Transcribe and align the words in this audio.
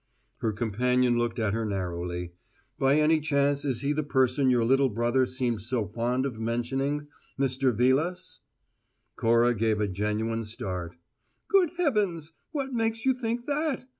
Her 0.37 0.51
companion 0.51 1.19
looked 1.19 1.37
at 1.37 1.53
her 1.53 1.63
narrowly. 1.63 2.33
"By 2.79 2.95
any 2.95 3.19
chance, 3.19 3.63
is 3.63 3.81
he 3.81 3.93
the 3.93 4.01
person 4.01 4.49
your 4.49 4.65
little 4.65 4.89
brother 4.89 5.27
seemed 5.27 5.61
so 5.61 5.85
fond 5.85 6.25
of 6.25 6.39
mentioning 6.39 7.05
Mr. 7.37 7.71
Vilas?" 7.71 8.39
Cora 9.15 9.53
gave 9.53 9.79
a 9.79 9.87
genuine 9.87 10.43
start. 10.43 10.95
"Good 11.49 11.73
heavens! 11.77 12.33
What 12.51 12.73
makes 12.73 13.05
you 13.05 13.13
think 13.13 13.45
that?" 13.45 13.87